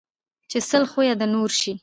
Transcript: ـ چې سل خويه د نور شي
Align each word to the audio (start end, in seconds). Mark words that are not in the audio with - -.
ـ 0.25 0.49
چې 0.49 0.57
سل 0.69 0.83
خويه 0.91 1.13
د 1.19 1.23
نور 1.33 1.49
شي 1.59 1.73